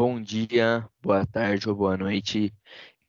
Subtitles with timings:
[0.00, 2.50] Bom dia, boa tarde ou boa noite.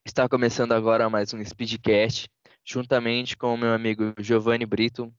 [0.05, 2.29] Está começando agora mais um Speedcast,
[2.65, 5.09] juntamente com o meu amigo Giovanni Brito.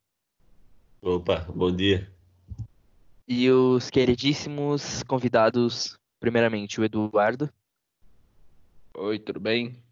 [1.00, 2.12] Opa, bom dia.
[3.26, 7.50] E os queridíssimos convidados, primeiramente o Eduardo.
[8.92, 9.82] Oi, tudo bem?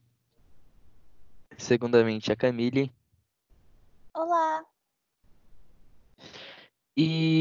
[1.57, 2.93] Segundamente a Camille.
[4.13, 4.67] Olá.
[6.95, 7.40] E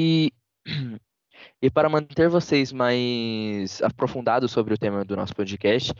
[1.62, 5.94] E para manter vocês mais aprofundados sobre o tema do nosso podcast,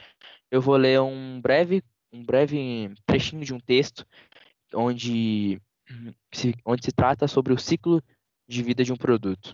[0.50, 4.06] eu vou ler um breve, um breve trechinho de um texto
[4.74, 5.62] onde
[6.34, 8.02] se, onde se trata sobre o ciclo
[8.48, 9.54] de vida de um produto.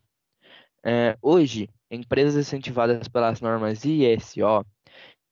[0.83, 4.63] É, hoje, empresas incentivadas pelas normas ISO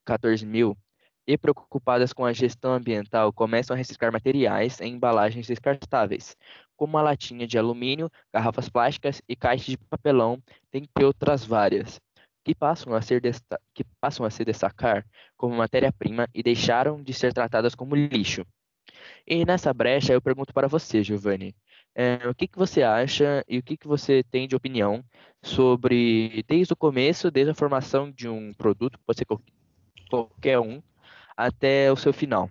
[0.06, 0.76] 14000
[1.28, 6.36] e preocupadas com a gestão ambiental começam a reciclar materiais em embalagens descartáveis,
[6.76, 10.42] como a latinha de alumínio, garrafas plásticas e caixas de papelão,
[10.72, 12.02] dentre outras várias,
[12.44, 13.22] que passam a, ser
[13.74, 15.06] que passam a se destacar
[15.38, 18.46] como matéria-prima e deixaram de ser tratadas como lixo.
[19.26, 21.56] E nessa brecha eu pergunto para você, Giovanni,
[21.96, 25.04] é, o que, que você acha e o que, que você tem de opinião
[25.42, 29.26] sobre, desde o começo, desde a formação de um produto, pode ser
[30.10, 30.82] qualquer um,
[31.38, 32.50] até o seu final?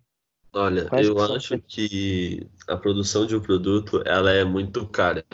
[0.55, 5.25] Olha, Quais eu que acho que a produção de um produto ela é muito cara.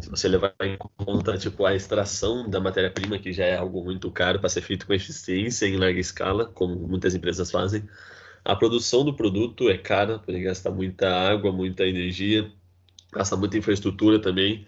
[0.00, 4.10] Se você levar em conta tipo a extração da matéria-prima, que já é algo muito
[4.10, 7.82] caro para ser feito com eficiência em larga escala, como muitas empresas fazem,
[8.44, 12.50] a produção do produto é cara, porque gasta muita água, muita energia,
[13.12, 14.66] gasta muita infraestrutura também.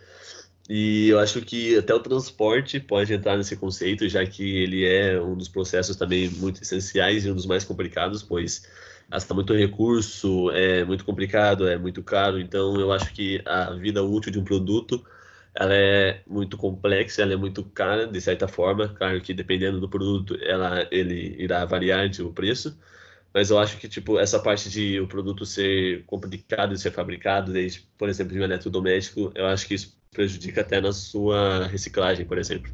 [0.69, 5.21] E eu acho que até o transporte pode entrar nesse conceito, já que ele é
[5.21, 8.69] um dos processos também muito essenciais e um dos mais complicados, pois
[9.09, 12.39] gasta muito recurso, é muito complicado, é muito caro.
[12.39, 15.05] Então, eu acho que a vida útil de um produto
[15.55, 18.89] ela é muito complexa, ela é muito cara, de certa forma.
[18.89, 22.79] Claro que dependendo do produto, ela, ele irá variar de o preço.
[23.35, 27.53] Mas eu acho que, tipo, essa parte de o produto ser complicado de ser fabricado,
[27.53, 32.25] desde, por exemplo, de um eletrodoméstico, eu acho que isso prejudica até na sua reciclagem,
[32.25, 32.73] por exemplo.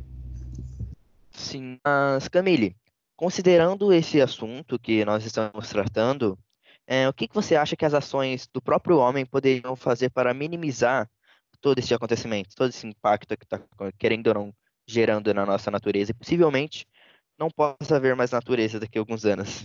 [1.33, 2.77] Sim, mas Camille,
[3.17, 6.39] Considerando esse assunto que nós estamos tratando,
[6.87, 10.35] é, o que, que você acha que as ações do próprio homem poderiam fazer para
[10.35, 11.09] minimizar
[11.61, 13.61] todo esse acontecimento, todo esse impacto que está,
[13.99, 14.55] querendo ou não,
[14.87, 16.87] gerando na nossa natureza e possivelmente
[17.39, 19.65] não possa haver mais natureza daqui a alguns anos?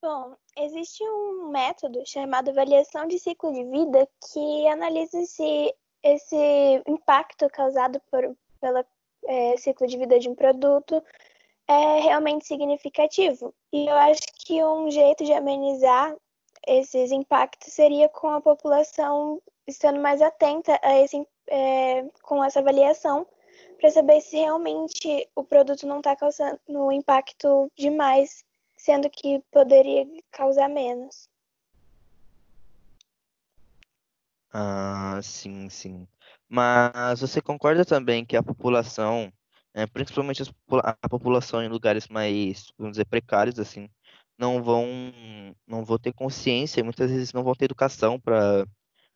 [0.00, 7.48] Bom, existe um método chamado avaliação de ciclo de vida que analisa esse, esse impacto
[7.48, 8.84] causado por, pela
[9.26, 11.02] é, ciclo de vida de um produto
[11.72, 13.54] é realmente significativo.
[13.72, 16.14] E eu acho que um jeito de amenizar
[16.66, 23.26] esses impactos seria com a população estando mais atenta a esse, é, com essa avaliação
[23.80, 28.44] para saber se realmente o produto não está causando um impacto demais,
[28.76, 31.28] sendo que poderia causar menos.
[34.52, 36.06] Ah, sim, sim.
[36.48, 39.32] Mas você concorda também que a população,
[39.74, 40.42] é, principalmente
[41.02, 43.88] a população em lugares mais, vamos dizer, precários, assim,
[44.38, 44.84] não vão,
[45.66, 48.66] não vão ter consciência muitas vezes não vão ter educação para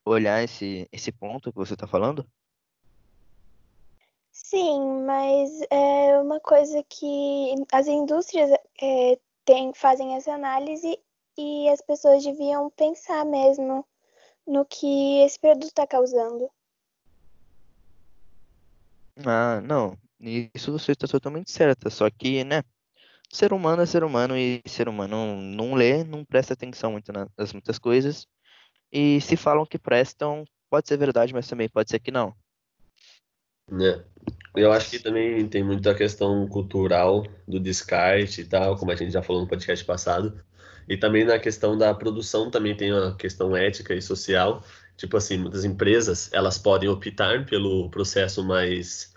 [0.05, 2.27] olhar esse, esse ponto que você está falando?
[4.31, 8.51] Sim, mas é uma coisa que as indústrias
[8.81, 10.99] é, tem, fazem essa análise
[11.37, 13.85] e as pessoas deviam pensar mesmo
[14.47, 16.49] no que esse produto está causando.
[19.25, 19.97] Ah, não.
[20.27, 21.89] Isso você está totalmente certa.
[21.89, 22.63] Só que, né?
[23.31, 27.53] Ser humano é ser humano e ser humano não lê, não presta atenção muito nas
[27.53, 28.27] muitas coisas.
[28.93, 32.35] E se falam que prestam, pode ser verdade, mas também pode ser que não.
[33.81, 34.05] É.
[34.55, 39.13] Eu acho que também tem muita questão cultural do descarte e tal, como a gente
[39.13, 40.41] já falou no podcast passado.
[40.89, 44.65] E também na questão da produção também tem uma questão ética e social.
[44.97, 49.15] Tipo assim, muitas empresas, elas podem optar pelo processo mais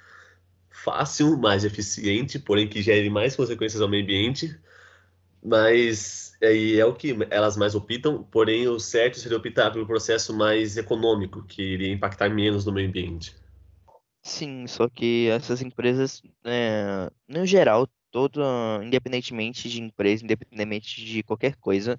[0.83, 4.57] fácil, mais eficiente, porém que gere mais consequências ao meio ambiente.
[5.43, 10.35] Mas aí é o que elas mais optam, porém o certo seria optar pelo processo
[10.35, 13.35] mais econômico, que iria impactar menos no meio ambiente.
[14.21, 18.41] Sim, só que essas empresas, é, no geral, todo,
[18.83, 21.97] independentemente de empresa, independente de qualquer coisa,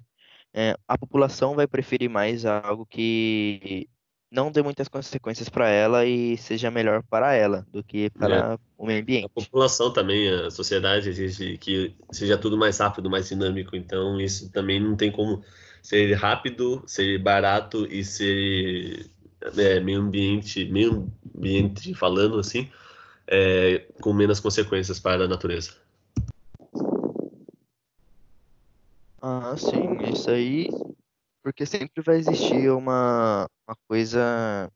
[0.53, 3.89] é, a população vai preferir mais algo que
[4.31, 8.59] não dê muitas consequências para ela e seja melhor para ela do que para é.
[8.77, 9.25] o meio ambiente.
[9.25, 14.49] A população também, a sociedade exige que seja tudo mais rápido, mais dinâmico, então isso
[14.49, 15.43] também não tem como
[15.83, 19.05] ser rápido, ser barato e ser
[19.57, 22.69] é, meio ambiente, meio ambiente falando assim,
[23.27, 25.73] é, com menos consequências para a natureza.
[29.21, 30.69] Ah, sim, isso aí,
[31.41, 34.71] porque sempre vai existir uma, uma coisa,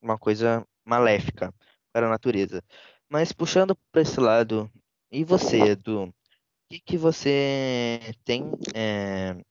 [0.00, 1.52] uma coisa maléfica
[1.92, 2.62] para a natureza.
[3.08, 4.70] Mas puxando para esse lado,
[5.10, 6.14] e você, Edu, o
[6.70, 8.44] que, que você tem,
[8.74, 9.44] é, o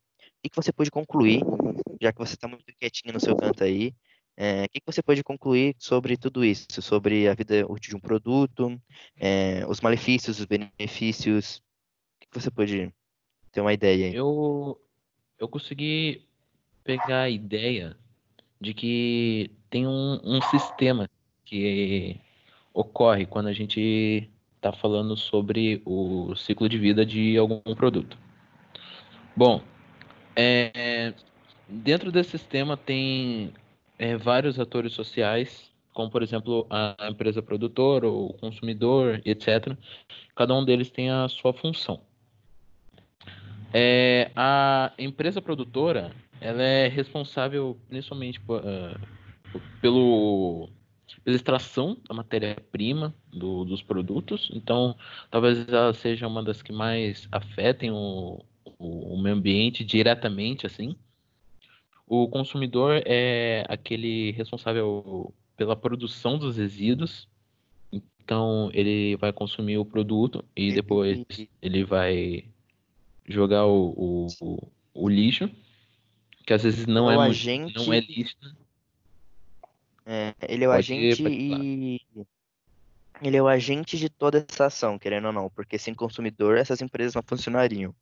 [0.43, 1.41] que, que você pode concluir,
[2.01, 3.93] já que você está muito quietinho no seu canto aí,
[4.37, 7.95] é, o que, que você pode concluir sobre tudo isso, sobre a vida útil de
[7.95, 8.81] um produto,
[9.17, 11.61] é, os malefícios, os benefícios, o
[12.21, 12.91] que, que você pode
[13.51, 14.15] ter uma ideia aí?
[14.15, 14.81] Eu,
[15.37, 16.27] eu consegui
[16.83, 17.95] pegar a ideia
[18.59, 21.09] de que tem um, um sistema
[21.45, 22.19] que
[22.73, 28.17] ocorre quando a gente está falando sobre o ciclo de vida de algum produto.
[29.35, 29.61] Bom,
[30.35, 31.13] é,
[31.67, 33.53] dentro desse sistema tem
[33.97, 39.75] é, vários atores sociais, como por exemplo a empresa produtora, o consumidor, etc.
[40.35, 42.01] Cada um deles tem a sua função.
[43.73, 46.11] É, a empresa produtora
[46.41, 48.99] ela é responsável principalmente por, uh,
[49.79, 50.69] pelo
[51.23, 54.49] pela extração da matéria-prima do, dos produtos.
[54.53, 54.95] Então,
[55.29, 58.43] talvez ela seja uma das que mais afetem o,
[58.79, 60.95] o, o meio ambiente diretamente, assim.
[62.07, 67.27] O consumidor é aquele responsável pela produção dos resíduos.
[67.91, 71.23] Então, ele vai consumir o produto e depois
[71.61, 72.45] ele vai
[73.27, 75.49] jogar o, o, o lixo,
[76.45, 77.73] que às vezes não, é, agente...
[77.75, 78.35] não é lixo,
[80.05, 82.01] é, ele é o Pode agente e.
[83.21, 86.81] Ele é o agente de toda essa ação, querendo ou não, porque sem consumidor essas
[86.81, 87.93] empresas não funcionariam.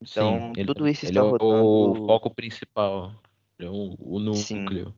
[0.00, 1.64] Então, Sim, tudo isso está é rodando.
[1.64, 3.12] O foco principal,
[3.58, 4.86] é o, o núcleo.
[4.86, 4.94] Sim.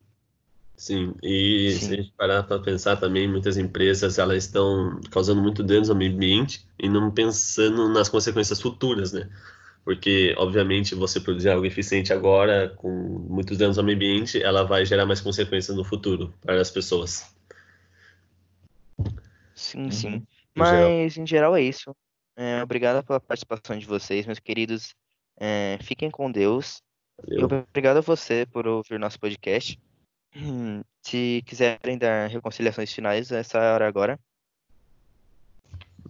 [0.77, 1.87] Sim, e Sim.
[1.87, 5.95] se a gente parar para pensar também, muitas empresas elas estão causando muito dano ao
[5.95, 9.29] meio ambiente e não pensando nas consequências futuras, né?
[9.89, 12.91] Porque obviamente você produzir algo eficiente agora com
[13.27, 17.35] muitos danos ao meio ambiente, ela vai gerar mais consequências no futuro para as pessoas.
[19.55, 19.91] Sim, uhum.
[19.91, 20.27] sim.
[20.53, 21.95] Mas em geral é isso.
[22.37, 24.93] É, obrigado pela participação de vocês, meus queridos.
[25.39, 26.83] É, fiquem com Deus.
[27.23, 27.39] Valeu.
[27.39, 29.79] E obrigado a você por ouvir nosso podcast.
[31.01, 34.19] Se quiserem dar reconciliações finais, essa é a hora agora.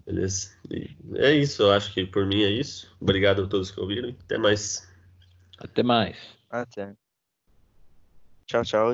[0.09, 0.49] Beleza.
[0.71, 2.91] E é isso, eu acho que por mim é isso.
[2.99, 4.09] Obrigado a todos que ouviram.
[4.09, 4.89] Até mais.
[5.59, 6.17] Até mais.
[6.49, 6.95] Até.
[8.47, 8.87] Tchau, tchau.